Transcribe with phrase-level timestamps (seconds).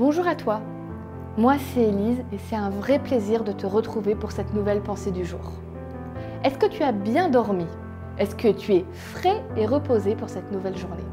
[0.00, 0.62] Bonjour à toi,
[1.36, 5.10] moi c'est Elise et c'est un vrai plaisir de te retrouver pour cette nouvelle pensée
[5.10, 5.52] du jour.
[6.42, 7.66] Est-ce que tu as bien dormi?
[8.16, 11.04] Est-ce que tu es frais et reposé pour cette nouvelle journée?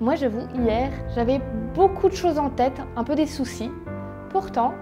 [0.00, 1.40] Moi j'avoue, hier j'avais
[1.74, 3.72] beaucoup de choses en tête, un peu des soucis.
[4.30, 4.74] Pourtant,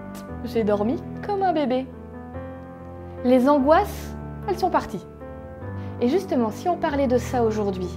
[0.43, 1.87] j'ai dormi comme un bébé.
[3.25, 4.15] Les angoisses,
[4.47, 5.07] elles sont parties.
[6.01, 7.89] Et justement, si on parlait de ça aujourd'hui,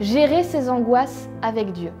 [0.00, 1.92] gérer ces angoisses avec Dieu.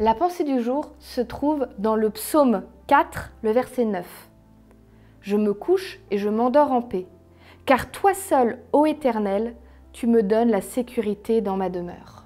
[0.00, 4.30] La pensée du jour se trouve dans le psaume 4, le verset 9.
[5.20, 7.06] Je me couche et je m'endors en paix,
[7.66, 9.54] car toi seul, ô Éternel,
[9.92, 12.24] tu me donnes la sécurité dans ma demeure.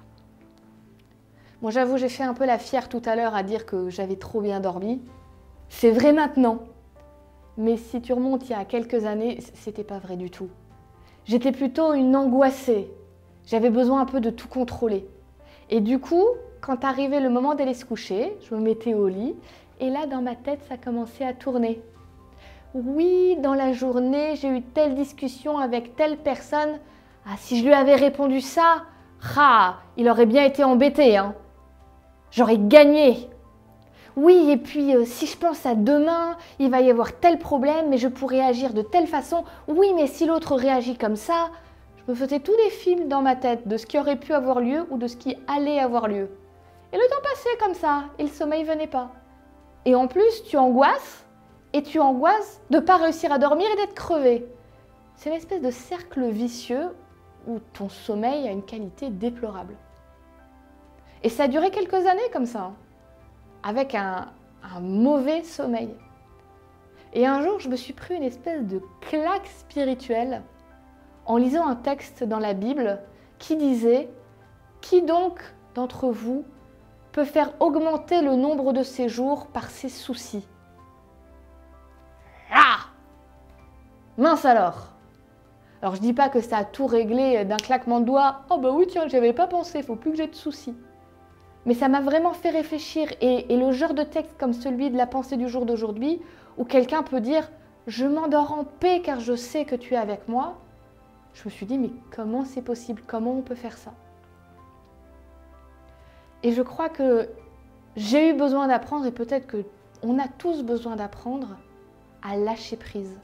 [1.61, 4.15] Bon, j'avoue, j'ai fait un peu la fière tout à l'heure à dire que j'avais
[4.15, 5.01] trop bien dormi.
[5.67, 6.59] C'est vrai maintenant.
[7.57, 10.47] Mais si tu remontes il y a quelques années, c'était pas vrai du tout.
[11.25, 12.89] J'étais plutôt une angoissée.
[13.45, 15.09] J'avais besoin un peu de tout contrôler.
[15.69, 16.23] Et du coup,
[16.65, 19.35] quand arrivait le moment d'aller se coucher, je me mettais au lit
[19.79, 21.79] et là, dans ma tête, ça commençait à tourner.
[22.73, 26.79] Oui, dans la journée, j'ai eu telle discussion avec telle personne.
[27.27, 28.83] Ah, si je lui avais répondu ça,
[29.37, 31.17] ah, il aurait bien été embêté.
[31.17, 31.35] Hein.
[32.31, 33.29] J'aurais gagné.
[34.15, 37.89] Oui, et puis euh, si je pense à demain, il va y avoir tel problème,
[37.89, 39.43] mais je pourrais agir de telle façon.
[39.67, 41.49] Oui, mais si l'autre réagit comme ça,
[41.97, 44.59] je me faisais tous des films dans ma tête de ce qui aurait pu avoir
[44.61, 46.29] lieu ou de ce qui allait avoir lieu.
[46.95, 49.11] Et le temps passait comme ça, et le sommeil venait pas.
[49.83, 51.25] Et en plus, tu angoisses,
[51.73, 54.47] et tu angoisses de pas réussir à dormir et d'être crevé.
[55.17, 56.95] C'est une espèce de cercle vicieux
[57.47, 59.75] où ton sommeil a une qualité déplorable.
[61.21, 62.71] Et ça a duré quelques années comme ça,
[63.61, 64.31] avec un
[64.79, 65.93] mauvais sommeil.
[67.11, 70.43] Et un jour, je me suis pris une espèce de claque spirituelle
[71.25, 73.01] en lisant un texte dans la Bible
[73.37, 74.07] qui disait
[74.79, 75.41] Qui donc
[75.73, 76.45] d'entre vous
[77.15, 80.45] peut faire augmenter le nombre de ses jours par ses soucis.
[82.51, 82.89] Ah
[84.17, 84.89] Mince alors
[85.81, 88.41] Alors je dis pas que ça a tout réglé d'un claquement de doigts.
[88.49, 90.75] Oh bah oui tiens, j'y avais pas pensé, faut plus que j'ai de soucis.
[91.65, 95.07] Mais ça m'a vraiment fait réfléchir et, le genre de texte comme celui de la
[95.07, 96.21] pensée du jour d'aujourd'hui,
[96.57, 97.49] où quelqu'un peut dire
[97.87, 100.57] Je m'endors en paix car je sais que tu es avec moi,
[101.33, 103.03] je me suis dit Mais comment c'est possible?
[103.07, 103.93] Comment on peut faire ça?
[106.45, 107.27] Et je crois que
[107.95, 111.57] j'ai eu besoin d'apprendre, et peut-être qu'on a tous besoin d'apprendre,
[112.21, 113.19] à lâcher prise.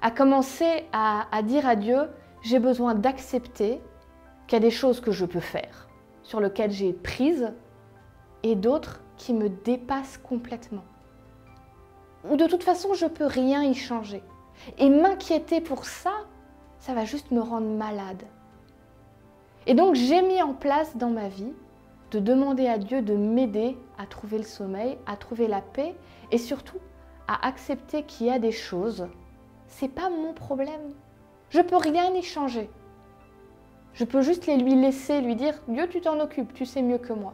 [0.00, 2.08] À commencer à, dire à Dieu,
[2.40, 3.82] j'ai besoin d'accepter
[4.46, 5.90] qu'il y a des choses que je peux faire,
[6.22, 7.52] sur lesquelles j'ai prise,
[8.42, 10.84] et d'autres qui me dépassent complètement.
[12.30, 14.22] Ou de toute façon, je peux rien y changer.
[14.78, 16.12] Et m'inquiéter pour ça,
[16.78, 18.22] ça va juste me rendre malade.
[19.66, 21.52] Et donc j'ai mis en place dans ma vie
[22.12, 25.94] de demander à Dieu de m'aider à trouver le sommeil, à trouver la paix
[26.30, 26.78] et surtout
[27.26, 29.08] à accepter qu'il y a des choses,
[29.66, 30.92] c'est pas mon problème.
[31.48, 32.68] Je peux rien y changer.
[33.94, 36.98] Je peux juste les lui laisser, lui dire Dieu, tu t'en occupes, tu sais mieux
[36.98, 37.32] que moi.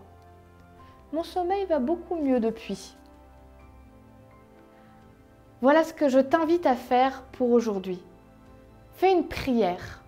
[1.12, 2.96] Mon sommeil va beaucoup mieux depuis.
[5.60, 8.00] Voilà ce que je t'invite à faire pour aujourd'hui.
[8.92, 10.04] Fais une prière.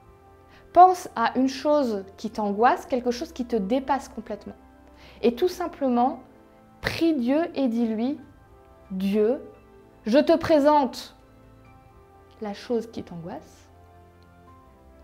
[0.72, 4.54] Pense à une chose qui t'angoisse, quelque chose qui te dépasse complètement.
[5.22, 6.20] Et tout simplement,
[6.80, 8.18] prie Dieu et dis-lui,
[8.90, 9.40] Dieu,
[10.06, 11.16] je te présente
[12.40, 13.68] la chose qui t'angoisse.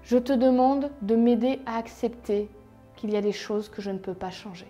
[0.03, 2.49] Je te demande de m'aider à accepter
[2.95, 4.69] qu'il y a des choses que je ne peux pas changer.